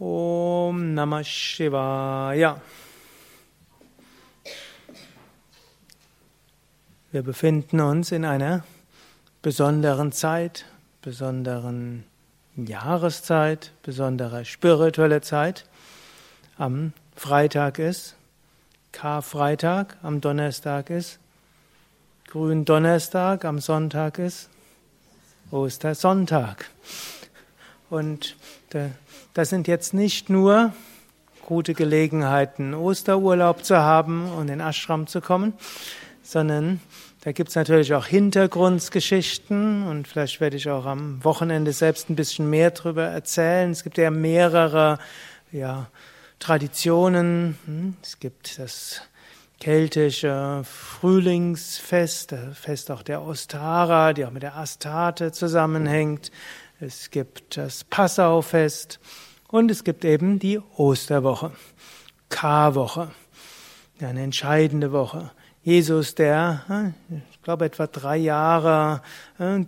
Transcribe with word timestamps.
Om 0.00 0.94
Namah 0.94 1.22
Shivaya. 1.22 2.60
Wir 7.12 7.22
befinden 7.22 7.78
uns 7.78 8.10
in 8.10 8.24
einer 8.24 8.64
besonderen 9.40 10.10
Zeit, 10.10 10.64
besonderen 11.00 12.02
Jahreszeit, 12.56 13.70
besonderer 13.84 14.44
spirituelle 14.44 15.20
Zeit. 15.20 15.64
Am 16.58 16.92
Freitag 17.14 17.78
ist 17.78 18.16
Karfreitag, 18.90 19.96
am 20.02 20.20
Donnerstag 20.20 20.90
ist 20.90 21.20
Gründonnerstag, 22.26 23.44
am 23.44 23.60
Sonntag 23.60 24.18
ist 24.18 24.50
Ostersonntag. 25.52 26.68
Und 27.90 28.34
das 29.34 29.50
sind 29.50 29.68
jetzt 29.68 29.94
nicht 29.94 30.30
nur 30.30 30.72
gute 31.44 31.74
Gelegenheiten, 31.74 32.74
Osterurlaub 32.74 33.64
zu 33.64 33.76
haben 33.76 34.30
und 34.30 34.48
in 34.48 34.60
Ashram 34.60 35.06
zu 35.06 35.20
kommen, 35.20 35.52
sondern 36.22 36.80
da 37.24 37.32
gibt 37.32 37.50
es 37.50 37.54
natürlich 37.54 37.94
auch 37.94 38.06
Hintergrundgeschichten 38.06 39.86
und 39.86 40.08
vielleicht 40.08 40.40
werde 40.40 40.56
ich 40.56 40.68
auch 40.68 40.86
am 40.86 41.22
Wochenende 41.24 41.72
selbst 41.72 42.10
ein 42.10 42.16
bisschen 42.16 42.50
mehr 42.50 42.70
darüber 42.70 43.04
erzählen. 43.04 43.70
Es 43.70 43.82
gibt 43.82 43.96
ja 43.96 44.10
mehrere 44.10 44.98
ja, 45.52 45.88
Traditionen. 46.38 47.58
Hm, 47.64 47.96
es 48.02 48.18
gibt 48.18 48.58
das 48.58 49.00
keltische 49.58 50.62
Frühlingsfest, 50.64 52.32
das 52.32 52.58
Fest 52.58 52.90
auch 52.90 53.02
der 53.02 53.22
Ostara, 53.22 54.12
die 54.12 54.26
auch 54.26 54.30
mit 54.30 54.42
der 54.42 54.56
Astarte 54.56 55.32
zusammenhängt. 55.32 56.30
Es 56.80 57.10
gibt 57.12 57.56
das 57.56 57.84
Passaufest 57.84 58.98
und 59.48 59.70
es 59.70 59.84
gibt 59.84 60.04
eben 60.04 60.40
die 60.40 60.58
Osterwoche, 60.76 61.52
Karwoche, 62.28 63.12
eine 64.00 64.22
entscheidende 64.22 64.90
Woche. 64.90 65.30
Jesus, 65.62 66.14
der, 66.16 66.92
ich 67.30 67.40
glaube, 67.42 67.64
etwa 67.64 67.86
drei 67.86 68.16
Jahre 68.16 69.02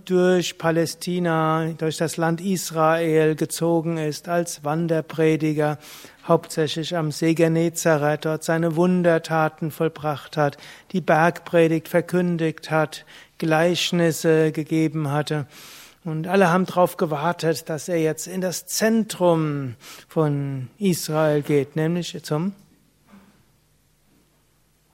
durch 0.04 0.58
Palästina, 0.58 1.70
durch 1.78 1.96
das 1.96 2.16
Land 2.16 2.40
Israel 2.40 3.36
gezogen 3.36 3.96
ist 3.96 4.28
als 4.28 4.64
Wanderprediger, 4.64 5.78
hauptsächlich 6.26 6.96
am 6.96 7.12
See 7.12 7.34
Genezareth 7.34 8.24
dort 8.24 8.44
seine 8.44 8.74
Wundertaten 8.74 9.70
vollbracht 9.70 10.36
hat, 10.36 10.58
die 10.90 11.00
Bergpredigt 11.00 11.88
verkündigt 11.88 12.70
hat, 12.70 13.06
Gleichnisse 13.38 14.50
gegeben 14.50 15.10
hatte. 15.10 15.46
Und 16.06 16.28
alle 16.28 16.50
haben 16.50 16.66
darauf 16.66 16.96
gewartet, 16.98 17.68
dass 17.68 17.88
er 17.88 18.00
jetzt 18.00 18.28
in 18.28 18.40
das 18.40 18.64
Zentrum 18.64 19.74
von 20.06 20.68
Israel 20.78 21.42
geht, 21.42 21.74
nämlich 21.74 22.22
zum 22.22 22.52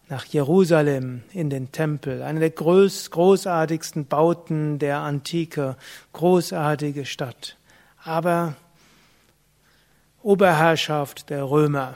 nach 0.08 0.24
Jerusalem 0.24 1.22
in 1.34 1.50
den 1.50 1.70
Tempel, 1.70 2.22
eine 2.22 2.40
der 2.40 2.48
groß, 2.48 3.10
großartigsten 3.10 4.06
Bauten 4.06 4.78
der 4.78 5.00
Antike, 5.00 5.76
großartige 6.14 7.04
Stadt. 7.04 7.58
Aber 8.02 8.56
Oberherrschaft 10.22 11.28
der 11.28 11.44
Römer. 11.44 11.94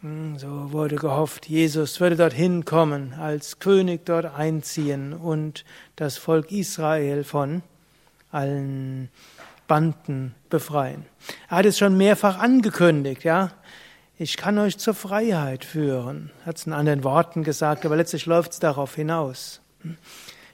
Hm, 0.00 0.38
so 0.38 0.72
wurde 0.72 0.96
gehofft, 0.96 1.50
Jesus 1.50 2.00
würde 2.00 2.16
dorthin 2.16 2.64
kommen, 2.64 3.12
als 3.12 3.58
König 3.58 4.06
dort 4.06 4.24
einziehen 4.24 5.12
und 5.12 5.66
das 5.96 6.16
Volk 6.16 6.50
Israel 6.50 7.24
von 7.24 7.62
allen 8.30 9.10
Banden 9.66 10.34
befreien. 10.50 11.04
Er 11.48 11.58
hat 11.58 11.66
es 11.66 11.78
schon 11.78 11.96
mehrfach 11.96 12.38
angekündigt, 12.38 13.24
ja 13.24 13.50
ich 14.20 14.36
kann 14.36 14.58
euch 14.58 14.78
zur 14.78 14.94
Freiheit 14.94 15.64
führen. 15.64 16.30
Hat 16.44 16.58
es 16.58 16.66
in 16.66 16.72
anderen 16.72 17.04
Worten 17.04 17.44
gesagt, 17.44 17.86
aber 17.86 17.96
letztlich 17.96 18.26
läuft 18.26 18.52
es 18.52 18.58
darauf 18.58 18.96
hinaus. 18.96 19.60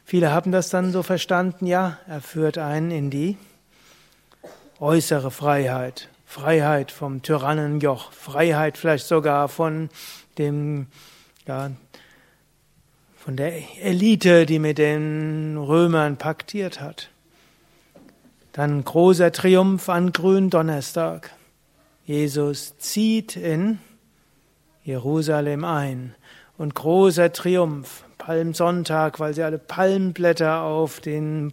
Viele 0.04 0.32
haben 0.32 0.52
das 0.52 0.68
dann 0.68 0.92
so 0.92 1.02
verstanden, 1.02 1.66
ja, 1.66 1.98
er 2.06 2.20
führt 2.20 2.58
einen 2.58 2.90
in 2.90 3.08
die 3.08 3.38
äußere 4.80 5.30
Freiheit. 5.30 6.10
Freiheit 6.26 6.92
vom 6.92 7.22
Tyrannenjoch, 7.22 8.12
Freiheit 8.12 8.76
vielleicht 8.76 9.06
sogar 9.06 9.48
von 9.48 9.88
dem, 10.36 10.88
ja, 11.46 11.70
von 13.16 13.36
der 13.36 13.54
Elite, 13.82 14.44
die 14.44 14.58
mit 14.58 14.76
den 14.76 15.56
Römern 15.56 16.18
paktiert 16.18 16.82
hat. 16.82 17.08
Dann 18.54 18.84
großer 18.84 19.32
Triumph 19.32 19.88
an 19.88 20.12
Gründonnerstag. 20.12 21.32
Jesus 22.06 22.78
zieht 22.78 23.34
in 23.34 23.80
Jerusalem 24.84 25.64
ein 25.64 26.14
und 26.56 26.72
großer 26.72 27.32
Triumph, 27.32 28.04
Palmsonntag, 28.16 29.18
weil 29.18 29.34
sie 29.34 29.42
alle 29.42 29.58
Palmblätter 29.58 30.62
auf 30.62 31.00
den, 31.00 31.52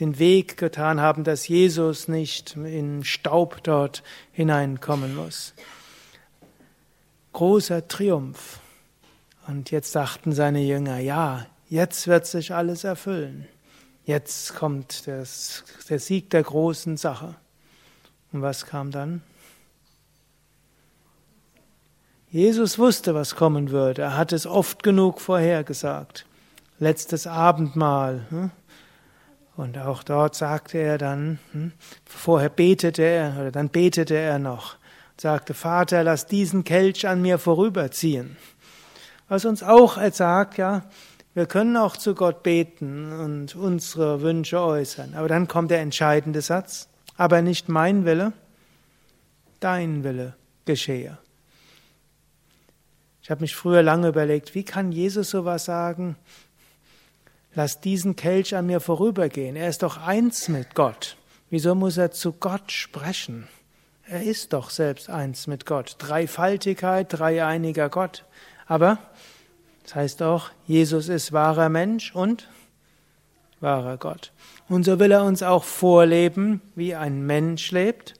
den 0.00 0.18
Weg 0.18 0.56
getan 0.56 1.02
haben, 1.02 1.22
dass 1.22 1.48
Jesus 1.48 2.08
nicht 2.08 2.56
in 2.56 3.04
Staub 3.04 3.62
dort 3.62 4.02
hineinkommen 4.32 5.14
muss. 5.14 5.52
Großer 7.34 7.88
Triumph. 7.88 8.60
Und 9.46 9.70
jetzt 9.70 9.94
dachten 9.94 10.32
seine 10.32 10.62
Jünger, 10.62 10.98
ja, 10.98 11.44
jetzt 11.68 12.08
wird 12.08 12.26
sich 12.26 12.54
alles 12.54 12.84
erfüllen. 12.84 13.46
Jetzt 14.06 14.54
kommt 14.54 15.08
das, 15.08 15.64
der 15.88 15.98
Sieg 15.98 16.30
der 16.30 16.44
großen 16.44 16.96
Sache. 16.96 17.34
Und 18.32 18.40
was 18.40 18.64
kam 18.64 18.92
dann? 18.92 19.20
Jesus 22.30 22.78
wusste, 22.78 23.16
was 23.16 23.34
kommen 23.34 23.70
würde. 23.70 24.02
Er 24.02 24.16
hat 24.16 24.32
es 24.32 24.46
oft 24.46 24.84
genug 24.84 25.20
vorhergesagt. 25.20 26.24
Letztes 26.78 27.26
Abendmahl. 27.26 28.26
Hm? 28.30 28.50
Und 29.56 29.76
auch 29.76 30.04
dort 30.04 30.36
sagte 30.36 30.78
er 30.78 30.98
dann, 30.98 31.40
hm? 31.50 31.72
vorher 32.04 32.50
betete 32.50 33.02
er, 33.02 33.36
oder 33.40 33.50
dann 33.50 33.70
betete 33.70 34.14
er 34.14 34.38
noch, 34.38 34.76
sagte, 35.20 35.52
Vater, 35.52 36.04
lass 36.04 36.26
diesen 36.26 36.62
Kelch 36.62 37.08
an 37.08 37.22
mir 37.22 37.38
vorüberziehen. 37.38 38.36
Was 39.28 39.44
uns 39.44 39.64
auch 39.64 39.98
sagt, 40.12 40.58
ja, 40.58 40.84
wir 41.36 41.44
können 41.44 41.76
auch 41.76 41.98
zu 41.98 42.14
Gott 42.14 42.42
beten 42.42 43.12
und 43.12 43.54
unsere 43.54 44.22
Wünsche 44.22 44.58
äußern. 44.58 45.12
Aber 45.14 45.28
dann 45.28 45.48
kommt 45.48 45.70
der 45.70 45.80
entscheidende 45.80 46.40
Satz, 46.40 46.88
aber 47.18 47.42
nicht 47.42 47.68
mein 47.68 48.06
Wille, 48.06 48.32
dein 49.60 50.02
Wille 50.02 50.34
geschehe. 50.64 51.18
Ich 53.20 53.30
habe 53.30 53.42
mich 53.42 53.54
früher 53.54 53.82
lange 53.82 54.08
überlegt, 54.08 54.54
wie 54.54 54.64
kann 54.64 54.92
Jesus 54.92 55.28
sowas 55.28 55.66
sagen? 55.66 56.16
Lass 57.54 57.82
diesen 57.82 58.16
Kelch 58.16 58.56
an 58.56 58.64
mir 58.64 58.80
vorübergehen. 58.80 59.56
Er 59.56 59.68
ist 59.68 59.82
doch 59.82 59.98
eins 59.98 60.48
mit 60.48 60.74
Gott. 60.74 61.18
Wieso 61.50 61.74
muss 61.74 61.98
er 61.98 62.12
zu 62.12 62.32
Gott 62.32 62.72
sprechen? 62.72 63.46
Er 64.08 64.22
ist 64.22 64.54
doch 64.54 64.70
selbst 64.70 65.10
eins 65.10 65.46
mit 65.48 65.66
Gott. 65.66 65.96
Dreifaltigkeit, 65.98 67.08
dreieiniger 67.10 67.90
Gott. 67.90 68.24
Aber 68.66 68.96
das 69.86 69.94
heißt 69.94 70.22
auch, 70.24 70.50
Jesus 70.66 71.08
ist 71.08 71.32
wahrer 71.32 71.68
Mensch 71.68 72.12
und 72.12 72.48
wahrer 73.60 73.96
Gott. 73.98 74.32
Und 74.68 74.82
so 74.82 74.98
will 74.98 75.12
er 75.12 75.22
uns 75.22 75.44
auch 75.44 75.62
vorleben, 75.62 76.60
wie 76.74 76.96
ein 76.96 77.24
Mensch 77.24 77.70
lebt. 77.70 78.14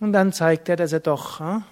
Und 0.00 0.12
dann 0.12 0.34
zeigt 0.34 0.68
er, 0.68 0.76
dass 0.76 0.92
er 0.92 1.00
doch 1.00 1.40
hm, 1.40 1.64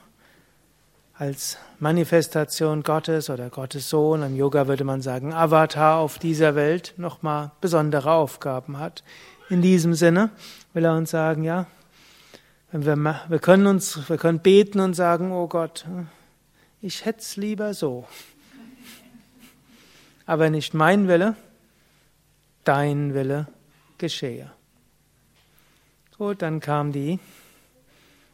als 1.13 1.59
Manifestation 1.81 2.83
Gottes 2.83 3.29
oder 3.29 3.51
Gottes 3.51 3.91
Sohn, 3.91 4.23
im 4.23 4.37
Yoga 4.37 4.69
würde 4.69 4.85
man 4.85 5.03
sagen 5.03 5.35
Avatar 5.35 5.99
auf 5.99 6.19
dieser 6.19 6.55
Welt, 6.55 6.95
nochmal 6.97 7.51
besondere 7.61 8.13
Aufgaben 8.13 8.79
hat. 8.79 9.05
In 9.51 9.61
diesem 9.61 9.93
Sinne 9.93 10.31
will 10.73 10.87
er 10.87 10.97
uns 10.97 11.11
sagen, 11.11 11.45
ja, 11.45 11.67
wir, 12.73 12.97
wir 12.97 13.39
können 13.39 13.67
uns, 13.67 14.09
wir 14.09 14.17
können 14.17 14.41
beten 14.41 14.81
und 14.81 14.95
sagen, 14.95 15.31
oh 15.31 15.47
Gott, 15.47 15.85
ich 16.81 17.05
hätte 17.05 17.21
es 17.21 17.37
lieber 17.37 17.75
so. 17.75 18.07
Aber 20.27 20.51
nicht 20.51 20.75
mein 20.75 21.07
Wille, 21.07 21.37
dein 22.65 23.15
Wille 23.15 23.47
geschehe. 23.97 24.51
Gut, 26.19 26.43
dann 26.43 26.61
kam 26.61 26.93
die 26.93 27.21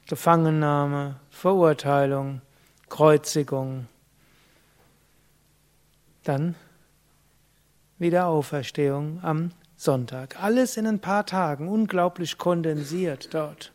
Gefangennahme, 0.09 1.17
Verurteilung, 1.31 2.41
Kreuzigung, 2.89 3.89
dann 6.25 6.55
Wiederauferstehung 7.99 9.21
am 9.23 9.53
Sonntag. 9.77 10.43
Alles 10.43 10.77
in 10.77 10.87
ein 10.87 11.00
paar 11.00 11.27
Tagen, 11.27 11.69
unglaublich 11.69 12.39
kondensiert 12.39 13.35
dort. 13.35 13.73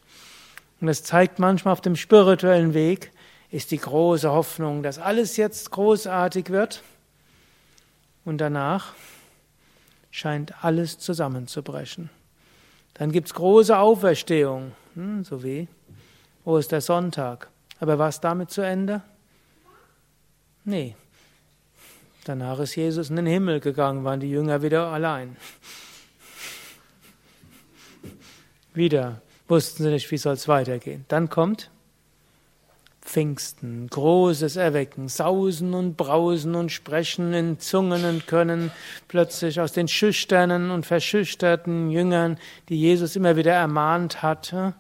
Und 0.80 0.88
es 0.88 1.04
zeigt 1.04 1.40
manchmal 1.40 1.74
auf 1.74 1.82
dem 1.82 1.96
spirituellen 1.96 2.74
Weg, 2.74 3.12
ist 3.52 3.72
die 3.72 3.78
große 3.78 4.30
Hoffnung, 4.32 4.84
dass 4.84 5.00
alles 5.00 5.38
jetzt 5.38 5.72
großartig 5.72 6.50
wird 6.50 6.84
und 8.28 8.40
danach 8.40 8.94
scheint 10.12 10.66
alles 10.66 11.00
zusammenzubrechen. 11.00 12.10
Dann 12.96 13.14
gibt 13.14 13.28
es 13.28 13.34
große 13.34 13.78
Auferstehung, 13.78 14.74
hm, 14.96 15.24
so 15.24 15.44
wie 15.44 15.70
Ostersonntag. 16.44 17.48
Aber 17.80 17.98
war 17.98 18.10
es 18.10 18.20
damit 18.20 18.52
zu 18.52 18.62
Ende? 18.62 19.02
Nee. 20.66 20.98
Danach 22.26 22.60
ist 22.60 22.76
Jesus 22.76 23.10
in 23.10 23.16
den 23.16 23.28
Himmel 23.28 23.62
gegangen, 23.62 24.04
waren 24.04 24.20
die 24.20 24.30
Jünger 24.30 24.62
wieder 24.62 24.88
allein. 24.88 25.38
Wieder 28.74 29.22
wussten 29.48 29.84
sie 29.84 29.90
nicht, 29.90 30.12
wie 30.12 30.18
soll 30.18 30.34
es 30.34 30.50
weitergehen. 30.50 31.06
Dann 31.08 31.30
kommt 31.30 31.72
Pfingsten, 33.08 33.88
großes 33.88 34.58
Erwecken, 34.58 35.08
Sausen 35.08 35.74
und 35.74 35.96
Brausen 35.96 36.56
und 36.56 36.74
Sprechen 36.74 37.34
in 37.34 37.58
Zungen 37.58 38.04
und 38.04 38.28
können 38.28 38.70
plötzlich 39.08 39.62
aus 39.62 39.72
den 39.72 39.88
schüchternen 39.88 40.72
und 40.72 40.86
verschüchterten 40.86 41.90
Jüngern, 41.90 42.38
die 42.68 42.78
Jesus 42.78 43.16
immer 43.16 43.38
wieder 43.38 43.54
ermahnt 43.54 44.24
hatte, 44.24 44.76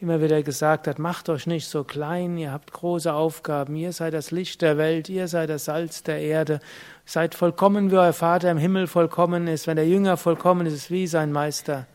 immer 0.00 0.22
wieder 0.22 0.42
gesagt 0.42 0.88
hat, 0.88 0.98
macht 0.98 1.28
euch 1.28 1.46
nicht 1.46 1.68
so 1.68 1.84
klein, 1.84 2.38
ihr 2.38 2.50
habt 2.50 2.72
große 2.72 3.12
Aufgaben, 3.12 3.76
ihr 3.76 3.92
seid 3.92 4.14
das 4.14 4.30
Licht 4.30 4.62
der 4.62 4.78
Welt, 4.78 5.10
ihr 5.10 5.28
seid 5.28 5.50
das 5.50 5.66
Salz 5.66 6.02
der 6.02 6.20
Erde, 6.20 6.60
seid 7.04 7.34
vollkommen, 7.34 7.90
wie 7.90 7.96
euer 7.96 8.14
Vater 8.14 8.50
im 8.50 8.58
Himmel 8.58 8.86
vollkommen 8.86 9.48
ist. 9.48 9.66
Wenn 9.66 9.76
der 9.76 9.86
Jünger 9.86 10.16
vollkommen 10.16 10.66
ist, 10.66 10.72
ist 10.72 10.90
wie 10.90 11.06
sein 11.06 11.30
Meister. 11.30 11.86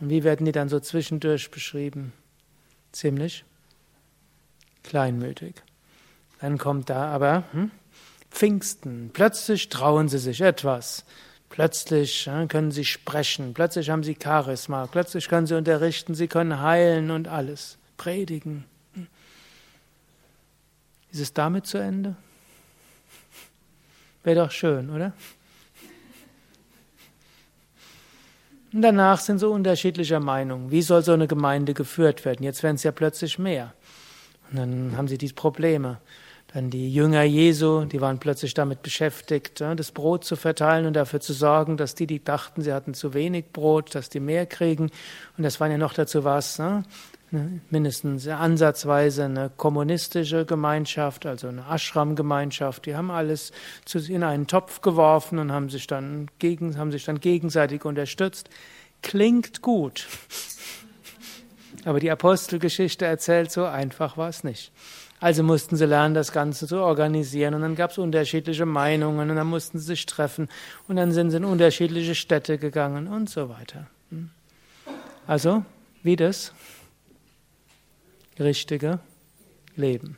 Und 0.00 0.10
wie 0.10 0.22
werden 0.22 0.44
die 0.44 0.52
dann 0.52 0.68
so 0.68 0.80
zwischendurch 0.80 1.50
beschrieben? 1.50 2.12
Ziemlich 2.92 3.44
kleinmütig. 4.82 5.54
Dann 6.40 6.58
kommt 6.58 6.90
da 6.90 7.12
aber 7.12 7.44
hm, 7.52 7.70
Pfingsten. 8.30 9.10
Plötzlich 9.12 9.68
trauen 9.68 10.08
sie 10.08 10.18
sich 10.18 10.40
etwas. 10.40 11.04
Plötzlich 11.50 12.26
ja, 12.26 12.46
können 12.46 12.70
sie 12.70 12.84
sprechen, 12.84 13.54
plötzlich 13.54 13.90
haben 13.90 14.04
sie 14.04 14.16
Charisma, 14.22 14.86
plötzlich 14.86 15.28
können 15.28 15.48
sie 15.48 15.56
unterrichten, 15.56 16.14
sie 16.14 16.28
können 16.28 16.60
heilen 16.60 17.10
und 17.10 17.26
alles, 17.26 17.76
predigen. 17.96 18.64
Ist 21.10 21.20
es 21.20 21.32
damit 21.32 21.66
zu 21.66 21.78
Ende? 21.78 22.14
Wäre 24.22 24.44
doch 24.44 24.52
schön, 24.52 24.90
oder? 24.90 25.12
Und 28.72 28.82
danach 28.82 29.18
sind 29.18 29.40
so 29.40 29.52
unterschiedlicher 29.52 30.20
Meinung. 30.20 30.70
Wie 30.70 30.82
soll 30.82 31.02
so 31.02 31.12
eine 31.12 31.26
Gemeinde 31.26 31.74
geführt 31.74 32.24
werden? 32.24 32.44
Jetzt 32.44 32.62
werden 32.62 32.76
es 32.76 32.84
ja 32.84 32.92
plötzlich 32.92 33.40
mehr. 33.40 33.74
Und 34.50 34.58
dann 34.58 34.96
haben 34.96 35.08
sie 35.08 35.18
diese 35.18 35.34
Probleme. 35.34 35.98
Dann 36.52 36.70
die 36.70 36.92
Jünger 36.92 37.22
Jesu, 37.22 37.84
die 37.84 38.00
waren 38.00 38.18
plötzlich 38.18 38.54
damit 38.54 38.82
beschäftigt, 38.82 39.60
das 39.60 39.92
Brot 39.92 40.24
zu 40.24 40.34
verteilen 40.34 40.86
und 40.86 40.94
dafür 40.94 41.20
zu 41.20 41.32
sorgen, 41.32 41.76
dass 41.76 41.94
die, 41.94 42.08
die 42.08 42.24
dachten, 42.24 42.62
sie 42.62 42.72
hatten 42.72 42.92
zu 42.92 43.14
wenig 43.14 43.52
Brot, 43.52 43.94
dass 43.94 44.08
die 44.08 44.18
mehr 44.18 44.46
kriegen. 44.46 44.90
Und 45.36 45.44
das 45.44 45.60
war 45.60 45.68
ja 45.68 45.78
noch 45.78 45.94
dazu 45.94 46.24
was, 46.24 46.58
ne? 46.58 46.82
mindestens 47.70 48.26
ansatzweise 48.26 49.24
eine 49.24 49.50
kommunistische 49.56 50.44
Gemeinschaft, 50.44 51.26
also 51.26 51.46
eine 51.46 51.64
Ashram-Gemeinschaft. 51.70 52.86
Die 52.86 52.96
haben 52.96 53.12
alles 53.12 53.52
in 54.08 54.24
einen 54.24 54.48
Topf 54.48 54.80
geworfen 54.80 55.38
und 55.38 55.52
haben 55.52 55.70
sich 55.70 55.86
dann, 55.86 56.28
gegen, 56.40 56.76
haben 56.76 56.90
sich 56.90 57.04
dann 57.04 57.20
gegenseitig 57.20 57.84
unterstützt. 57.84 58.50
Klingt 59.02 59.62
gut. 59.62 60.08
Aber 61.84 62.00
die 62.00 62.10
Apostelgeschichte 62.10 63.06
erzählt, 63.06 63.50
so 63.50 63.64
einfach 63.64 64.16
war 64.16 64.28
es 64.28 64.44
nicht. 64.44 64.72
Also 65.20 65.42
mussten 65.42 65.76
sie 65.76 65.84
lernen, 65.86 66.14
das 66.14 66.32
Ganze 66.32 66.66
zu 66.66 66.78
organisieren. 66.80 67.54
Und 67.54 67.62
dann 67.62 67.74
gab 67.74 67.90
es 67.90 67.98
unterschiedliche 67.98 68.64
Meinungen 68.64 69.30
und 69.30 69.36
dann 69.36 69.46
mussten 69.46 69.78
sie 69.78 69.86
sich 69.86 70.06
treffen. 70.06 70.48
Und 70.88 70.96
dann 70.96 71.12
sind 71.12 71.30
sie 71.30 71.36
in 71.36 71.44
unterschiedliche 71.44 72.14
Städte 72.14 72.58
gegangen 72.58 73.06
und 73.06 73.28
so 73.28 73.48
weiter. 73.48 73.86
Hm. 74.10 74.30
Also, 75.26 75.64
wie 76.02 76.16
das 76.16 76.52
richtige 78.38 79.00
Leben. 79.76 80.16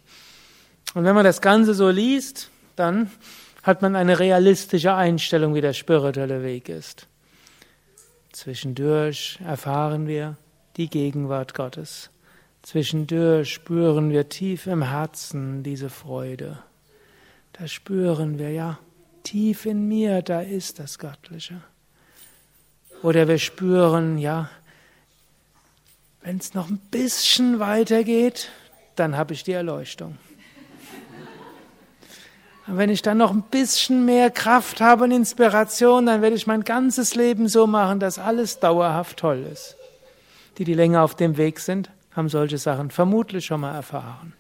Und 0.95 1.05
wenn 1.05 1.15
man 1.15 1.25
das 1.25 1.41
Ganze 1.41 1.75
so 1.75 1.91
liest, 1.91 2.51
dann 2.77 3.11
hat 3.63 3.83
man 3.83 3.97
eine 3.97 4.19
realistische 4.19 4.95
Einstellung, 4.95 5.55
wie 5.55 5.61
der 5.61 5.73
spirituelle 5.73 6.43
Weg 6.43 6.69
ist. 6.69 7.07
Zwischendurch 8.33 9.39
erfahren 9.45 10.07
wir 10.07 10.37
die 10.77 10.89
Gegenwart 10.89 11.55
Gottes. 11.55 12.11
Zwischendurch 12.63 13.53
spüren 13.53 14.11
wir 14.11 14.29
tief 14.29 14.67
im 14.67 14.83
Herzen 14.83 15.63
diese 15.63 15.91
Freude. 15.91 16.59
Da 17.53 17.67
spüren 17.67 18.39
wir, 18.39 18.51
ja, 18.51 18.79
tief 19.25 19.67
in 19.67 19.89
mir, 19.89 20.23
da 20.23 20.41
ist 20.41 20.79
das 20.79 20.99
Göttliche. 20.99 21.61
Oder 23.03 23.27
wir 23.27 23.39
spüren, 23.39 24.17
ja, 24.17 24.49
wenn 26.23 26.39
es 26.39 26.55
noch 26.55 26.71
ein 26.71 26.79
bisschen 26.91 27.59
weitergeht, 27.59 28.51
dann 28.95 29.17
habe 29.17 29.35
ich 29.35 29.43
die 29.43 29.53
Erleuchtung. 29.53 30.19
Und 32.69 32.77
wenn 32.77 32.91
ich 32.91 33.03
dann 33.03 33.19
noch 33.19 33.33
ein 33.33 33.43
bisschen 33.43 34.05
mehr 34.05 34.31
Kraft 34.31 34.81
habe 34.81 35.03
und 35.05 35.11
Inspiration, 35.11 36.07
dann 36.07 36.23
werde 36.23 36.37
ich 36.37 36.47
mein 36.47 36.63
ganzes 36.63 37.17
Leben 37.17 37.49
so 37.49 37.67
machen, 37.67 37.99
dass 37.99 38.21
alles 38.21 38.61
dauerhaft 38.61 39.19
toll 39.19 39.45
ist. 39.53 39.77
Die, 40.59 40.65
die 40.65 40.75
länger 40.75 41.03
auf 41.03 41.15
dem 41.15 41.37
Weg 41.37 41.61
sind, 41.61 41.91
haben 42.13 42.29
solche 42.29 42.59
Sachen 42.59 42.91
vermutlich 42.91 43.47
schon 43.47 43.61
mal 43.61 43.75
erfahren. 43.75 44.35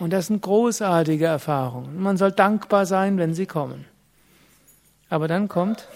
Und 0.00 0.12
das 0.12 0.26
sind 0.26 0.42
großartige 0.42 1.26
Erfahrungen. 1.26 2.00
Man 2.00 2.16
soll 2.16 2.32
dankbar 2.32 2.84
sein, 2.84 3.16
wenn 3.18 3.34
sie 3.34 3.46
kommen. 3.46 3.84
Aber 5.08 5.28
dann 5.28 5.48
kommt 5.48 5.86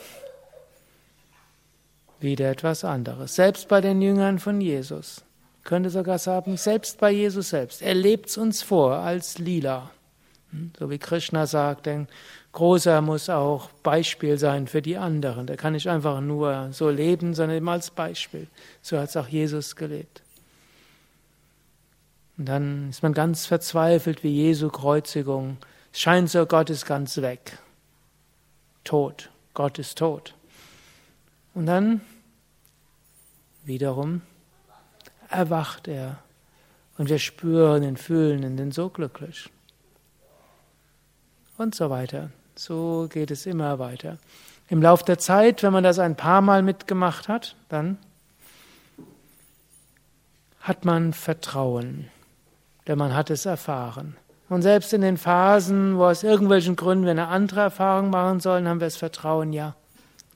wieder 2.20 2.50
etwas 2.50 2.84
anderes. 2.84 3.34
Selbst 3.34 3.68
bei 3.68 3.80
den 3.80 4.00
Jüngern 4.02 4.38
von 4.38 4.60
Jesus. 4.60 5.24
Ich 5.58 5.64
könnte 5.64 5.90
sogar 5.90 6.18
sagen, 6.18 6.56
selbst 6.56 6.98
bei 6.98 7.10
Jesus 7.10 7.50
selbst. 7.50 7.82
Er 7.82 7.94
lebt 7.94 8.28
es 8.28 8.38
uns 8.38 8.62
vor 8.62 8.96
als 8.96 9.38
lila. 9.38 9.90
Hm, 10.50 10.72
so 10.78 10.90
wie 10.90 10.98
Krishna 10.98 11.46
sagt, 11.46 11.86
denn 11.86 12.08
Großer 12.58 13.02
muss 13.02 13.30
auch 13.30 13.70
Beispiel 13.84 14.36
sein 14.36 14.66
für 14.66 14.82
die 14.82 14.96
anderen. 14.96 15.46
Der 15.46 15.56
kann 15.56 15.74
nicht 15.74 15.88
einfach 15.88 16.20
nur 16.20 16.70
so 16.72 16.90
leben, 16.90 17.32
sondern 17.32 17.58
immer 17.58 17.70
als 17.70 17.92
Beispiel. 17.92 18.48
So 18.82 18.98
hat 18.98 19.10
es 19.10 19.16
auch 19.16 19.28
Jesus 19.28 19.76
gelebt. 19.76 20.22
Und 22.36 22.46
dann 22.46 22.90
ist 22.90 23.04
man 23.04 23.12
ganz 23.12 23.46
verzweifelt 23.46 24.24
wie 24.24 24.34
Jesu 24.34 24.70
Kreuzigung. 24.70 25.58
Es 25.92 26.00
scheint 26.00 26.30
so, 26.30 26.46
Gott 26.46 26.68
ist 26.68 26.84
ganz 26.84 27.18
weg. 27.18 27.58
Tot. 28.82 29.30
Gott 29.54 29.78
ist 29.78 29.96
tot. 29.96 30.34
Und 31.54 31.66
dann 31.66 32.00
wiederum 33.62 34.22
erwacht 35.30 35.86
er. 35.86 36.18
Und 36.96 37.08
wir 37.08 37.20
spüren 37.20 37.84
und 37.84 38.00
fühlen 38.00 38.42
ihn 38.42 38.56
denn 38.56 38.72
so 38.72 38.88
glücklich. 38.88 39.48
Und 41.56 41.76
so 41.76 41.88
weiter. 41.88 42.32
So 42.58 43.06
geht 43.08 43.30
es 43.30 43.46
immer 43.46 43.78
weiter. 43.78 44.18
Im 44.68 44.82
Lauf 44.82 45.02
der 45.02 45.18
Zeit, 45.18 45.62
wenn 45.62 45.72
man 45.72 45.84
das 45.84 45.98
ein 45.98 46.16
paar 46.16 46.40
Mal 46.40 46.62
mitgemacht 46.62 47.28
hat, 47.28 47.56
dann 47.68 47.98
hat 50.60 50.84
man 50.84 51.12
Vertrauen 51.12 52.10
denn 52.88 52.98
man 52.98 53.14
hat 53.14 53.30
es 53.30 53.46
erfahren. 53.46 54.16
Und 54.48 54.62
selbst 54.62 54.94
in 54.94 55.02
den 55.02 55.18
Phasen, 55.18 55.98
wo 55.98 56.06
aus 56.06 56.22
irgendwelchen 56.22 56.74
Gründen 56.74 57.04
wir 57.04 57.10
eine 57.10 57.28
andere 57.28 57.60
Erfahrung 57.60 58.08
machen 58.08 58.40
sollen, 58.40 58.66
haben 58.66 58.80
wir 58.80 58.86
das 58.86 58.96
Vertrauen, 58.96 59.52
ja, 59.52 59.76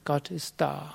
Gott 0.04 0.30
ist 0.30 0.56
da. 0.58 0.92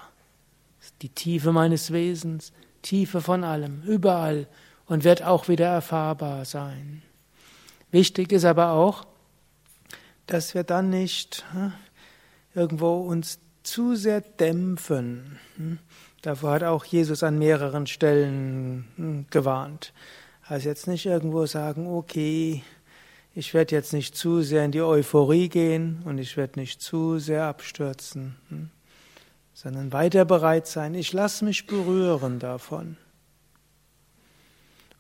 Die 1.02 1.10
Tiefe 1.10 1.52
meines 1.52 1.92
Wesens, 1.92 2.54
Tiefe 2.84 3.22
von 3.22 3.44
allem, 3.44 3.82
überall 3.82 4.48
und 4.86 5.04
wird 5.04 5.24
auch 5.24 5.48
wieder 5.48 5.66
erfahrbar 5.66 6.46
sein. 6.46 7.02
Wichtig 7.90 8.32
ist 8.32 8.46
aber 8.46 8.70
auch, 8.70 9.08
dass 10.28 10.54
wir 10.54 10.64
dann 10.64 10.90
nicht 10.90 11.46
hm, 11.52 11.74
irgendwo 12.54 12.98
uns 12.98 13.40
zu 13.64 13.96
sehr 13.96 14.22
dämpfen. 14.22 15.40
Hm. 15.56 15.80
Davor 16.22 16.52
hat 16.52 16.64
auch 16.64 16.86
Jesus 16.86 17.24
an 17.24 17.38
mehreren 17.38 17.88
Stellen 17.88 18.88
hm, 18.96 19.26
gewarnt. 19.30 19.94
Also 20.44 20.70
jetzt 20.70 20.88
nicht 20.88 21.06
irgendwo 21.06 21.46
sagen, 21.46 21.88
okay, 21.88 22.64
ich 23.36 23.54
werde 23.54 23.76
jetzt 23.76 23.94
nicht 23.94 24.16
zu 24.16 24.42
sehr 24.42 24.66
in 24.66 24.72
die 24.72 24.82
Euphorie 24.82 25.50
gehen 25.50 26.02
und 26.06 26.18
ich 26.18 26.38
werde 26.38 26.60
nicht 26.60 26.82
zu 26.82 27.20
sehr 27.20 27.46
abstürzen, 27.46 28.36
sondern 29.54 29.94
weiter 29.94 30.26
bereit 30.26 30.66
sein, 30.66 30.96
ich 30.96 31.14
lasse 31.14 31.46
mich 31.46 31.68
berühren 31.68 32.40
davon. 32.40 32.98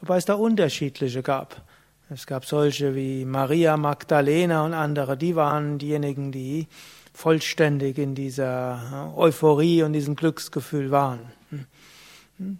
Wobei 0.01 0.17
es 0.17 0.25
da 0.25 0.36
unterschiedliche 0.36 1.24
gab. 1.24 1.63
Es 2.09 2.25
gab 2.25 2.45
solche 2.45 2.95
wie 2.95 3.25
Maria 3.25 3.75
Magdalena 3.75 4.63
und 4.63 4.73
andere, 4.73 5.17
die 5.17 5.35
waren 5.35 5.77
diejenigen, 5.77 6.31
die 6.31 6.67
vollständig 7.13 7.97
in 7.97 8.15
dieser 8.15 9.13
Euphorie 9.17 9.83
und 9.83 9.91
diesem 9.91 10.15
Glücksgefühl 10.15 10.89
waren. 10.89 11.19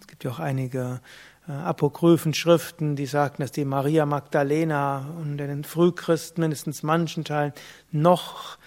Es 0.02 0.08
gibt 0.08 0.26
ja 0.26 0.32
auch 0.32 0.40
einige 0.40 1.00
äh, 1.48 1.54
apokryphen 1.54 2.34
Schriften, 2.34 2.98
die 2.98 3.06
sagten, 3.06 3.42
dass 3.42 3.54
die 3.54 3.64
Maria 3.64 4.06
Magdalena 4.06 5.06
unter 5.18 5.48
den 5.48 5.64
Frühchristen 5.64 6.42
mindestens 6.42 6.84
manchen 6.84 7.24
Teilen 7.24 7.54
noch 7.92 8.58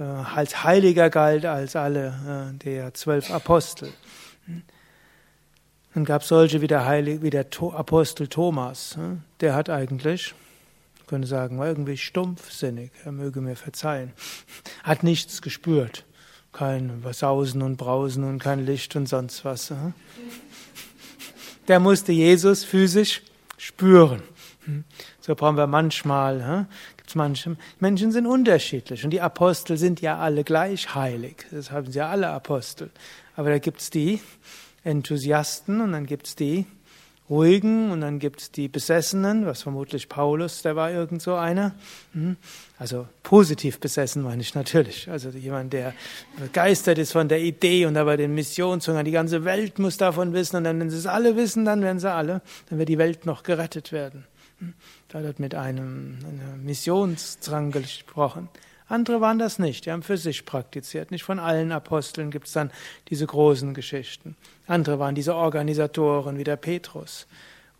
äh, 0.00 0.02
als 0.02 0.64
heiliger 0.64 1.10
galt 1.10 1.46
als 1.46 1.76
alle 1.76 2.52
äh, 2.52 2.58
der 2.58 2.92
zwölf 2.94 3.30
Apostel. 3.30 3.92
Dann 5.94 6.04
gab 6.04 6.22
es 6.22 6.28
solche 6.28 6.60
wie 6.60 6.66
der, 6.66 6.86
Heilige, 6.86 7.22
wie 7.22 7.30
der 7.30 7.46
Apostel 7.72 8.26
Thomas. 8.26 8.96
Ne? 8.96 9.18
Der 9.40 9.54
hat 9.54 9.70
eigentlich, 9.70 10.34
ich 11.00 11.06
könnte 11.06 11.28
sagen, 11.28 11.58
war 11.58 11.68
irgendwie 11.68 11.96
stumpfsinnig, 11.96 12.90
er 13.04 13.12
möge 13.12 13.40
mir 13.40 13.54
verzeihen, 13.54 14.12
hat 14.82 15.04
nichts 15.04 15.40
gespürt. 15.40 16.04
Kein 16.52 17.02
Sausen 17.12 17.62
und 17.62 17.76
Brausen 17.76 18.24
und 18.24 18.38
kein 18.38 18.64
Licht 18.64 18.94
und 18.96 19.08
sonst 19.08 19.44
was. 19.44 19.70
Ne? 19.70 19.92
Der 21.66 21.80
musste 21.80 22.12
Jesus 22.12 22.64
physisch 22.64 23.22
spüren. 23.56 24.22
Hm? 24.64 24.84
So 25.20 25.34
brauchen 25.34 25.56
wir 25.56 25.66
manchmal, 25.66 26.66
gibt's 26.96 27.14
manche, 27.14 27.56
Menschen 27.80 28.12
sind 28.12 28.26
unterschiedlich 28.26 29.04
und 29.04 29.10
die 29.10 29.20
Apostel 29.20 29.76
sind 29.76 30.00
ja 30.00 30.18
alle 30.18 30.44
gleich 30.44 30.94
heilig. 30.94 31.46
Das 31.50 31.70
haben 31.70 31.90
sie 31.90 31.98
ja 31.98 32.08
alle 32.08 32.28
Apostel. 32.28 32.90
Aber 33.36 33.50
da 33.50 33.58
gibt's 33.58 33.90
die 33.90 34.20
Enthusiasten 34.84 35.80
und 35.80 35.92
dann 35.92 36.06
gibt's 36.06 36.36
die 36.36 36.66
Ruhigen 37.30 37.90
und 37.90 38.02
dann 38.02 38.18
gibt's 38.18 38.50
die 38.50 38.68
Besessenen, 38.68 39.46
was 39.46 39.62
vermutlich 39.62 40.10
Paulus, 40.10 40.60
der 40.60 40.76
war 40.76 40.90
irgend 40.90 41.22
so 41.22 41.34
einer. 41.34 41.74
Hm? 42.12 42.36
Also 42.78 43.08
positiv 43.22 43.80
besessen 43.80 44.22
meine 44.22 44.42
ich 44.42 44.54
natürlich. 44.54 45.08
Also 45.08 45.30
jemand, 45.30 45.72
der 45.72 45.94
begeistert 46.38 46.98
ist 46.98 47.12
von 47.12 47.28
der 47.28 47.40
Idee 47.40 47.86
und 47.86 47.96
aber 47.96 48.18
den 48.18 48.34
Missionshunger, 48.34 49.04
die 49.04 49.10
ganze 49.10 49.44
Welt 49.44 49.78
muss 49.78 49.96
davon 49.96 50.34
wissen 50.34 50.56
und 50.56 50.64
dann, 50.64 50.78
wenn 50.78 50.90
sie 50.90 50.98
es 50.98 51.06
alle 51.06 51.34
wissen, 51.34 51.64
dann 51.64 51.80
werden 51.80 51.98
sie 51.98 52.12
alle, 52.12 52.42
dann 52.68 52.78
wird 52.78 52.90
die 52.90 52.98
Welt 52.98 53.24
noch 53.24 53.42
gerettet 53.42 53.90
werden. 53.90 54.26
Hm? 54.58 54.74
Da 55.08 55.22
wird 55.22 55.40
mit 55.40 55.54
einem, 55.54 56.18
einem 56.28 56.64
Missionsdrang 56.64 57.70
gesprochen. 57.70 58.50
Andere 58.86 59.20
waren 59.20 59.38
das 59.38 59.58
nicht, 59.58 59.86
die 59.86 59.92
haben 59.92 60.02
für 60.02 60.18
sich 60.18 60.44
praktiziert. 60.44 61.10
Nicht 61.10 61.24
von 61.24 61.38
allen 61.38 61.72
Aposteln 61.72 62.30
gibt 62.30 62.46
es 62.46 62.52
dann 62.52 62.70
diese 63.08 63.26
großen 63.26 63.72
Geschichten. 63.72 64.36
Andere 64.66 64.98
waren 64.98 65.14
diese 65.14 65.34
Organisatoren 65.34 66.36
wie 66.38 66.44
der 66.44 66.56
Petrus. 66.56 67.26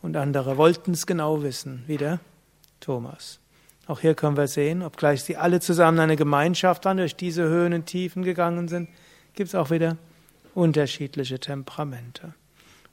Und 0.01 0.17
andere 0.17 0.57
wollten 0.57 0.93
es 0.93 1.07
genau 1.07 1.43
wissen, 1.43 1.85
wie 1.87 1.99
der 1.99 2.21
Thomas. 2.81 3.41
Auch 3.87 4.01
hier 4.01 4.15
können 4.15 4.37
wir 4.37 4.49
sehen, 4.49 4.83
obgleich 4.83 5.23
sie 5.23 5.37
alle 5.37 5.61
zusammen 5.61 5.99
eine 5.99 6.17
Gemeinschaft 6.17 6.85
waren, 6.87 6.97
durch 6.97 7.17
diese 7.17 7.45
Höhen 7.45 7.75
und 7.75 7.87
Tiefen 7.87 8.23
gegangen 8.23 8.69
sind, 8.69 8.89
gibt 9.35 9.49
es 9.49 9.55
auch 9.55 9.71
wieder 9.71 9.99
unterschiedliche 10.55 11.39
Temperamente. 11.39 12.35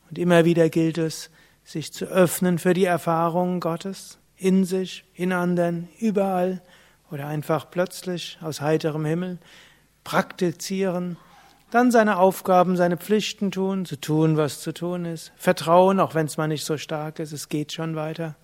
Und 0.10 0.20
immer 0.20 0.44
wieder 0.44 0.70
gilt 0.70 0.98
es, 0.98 1.30
sich 1.64 1.94
zu 1.94 2.06
öffnen 2.06 2.60
für 2.60 2.74
die 2.74 2.86
Erfahrungen 2.86 3.60
Gottes, 3.60 4.18
in 4.36 4.66
sich, 4.66 5.06
in 5.14 5.32
anderen, 5.32 5.88
überall, 6.00 6.62
oder 7.12 7.28
einfach 7.28 7.70
plötzlich 7.70 8.40
aus 8.42 8.62
heiterem 8.62 9.06
Himmel 9.06 9.38
praktizieren, 10.04 11.18
dann 11.70 11.92
seine 11.92 12.18
Aufgaben, 12.18 12.76
seine 12.76 12.98
Pflichten 12.98 13.52
tun, 13.52 13.86
zu 13.86 14.00
tun, 14.00 14.38
was 14.38 14.62
zu 14.62 14.74
tun 14.74 15.06
ist, 15.06 15.32
vertrauen, 15.38 16.00
auch 16.00 16.16
wenn 16.16 16.26
es 16.26 16.38
mal 16.38 16.48
nicht 16.48 16.66
so 16.66 16.78
stark 16.78 17.20
ist, 17.20 17.32
es 17.32 17.50
geht 17.50 17.72
schon 17.72 17.96
weiter, 17.96 18.36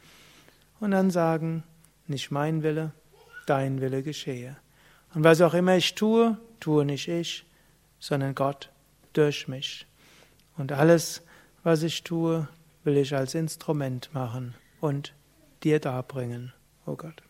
und 0.80 0.92
dann 0.92 1.12
sagen, 1.12 1.64
nicht 2.08 2.32
mein 2.32 2.64
Wille, 2.64 2.92
dein 3.46 3.82
Wille 3.82 4.04
geschehe. 4.04 4.56
Und 5.14 5.24
was 5.24 5.42
auch 5.42 5.54
immer 5.54 5.76
ich 5.76 5.96
tue, 5.96 6.38
tue 6.60 6.86
nicht 6.86 7.08
ich, 7.08 7.46
sondern 8.00 8.36
Gott 8.36 8.70
durch 9.14 9.48
mich. 9.48 9.88
Und 10.58 10.72
alles, 10.72 11.24
was 11.64 11.84
ich 11.84 12.04
tue, 12.04 12.48
will 12.84 12.98
ich 12.98 13.16
als 13.16 13.34
Instrument 13.36 14.14
machen 14.14 14.54
und 14.80 15.14
dir 15.64 15.80
darbringen, 15.80 16.54
o 16.86 16.92
oh 16.92 16.96
Gott. 16.96 17.27